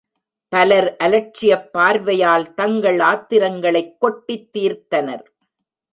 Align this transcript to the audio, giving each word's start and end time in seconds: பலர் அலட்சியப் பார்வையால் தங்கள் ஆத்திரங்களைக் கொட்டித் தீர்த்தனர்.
பலர் 0.49 0.95
அலட்சியப் 1.03 1.69
பார்வையால் 1.71 2.53
தங்கள் 2.53 2.99
ஆத்திரங்களைக் 2.99 3.95
கொட்டித் 3.99 4.49
தீர்த்தனர். 4.57 5.25